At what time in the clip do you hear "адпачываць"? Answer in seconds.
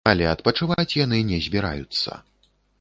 0.29-0.95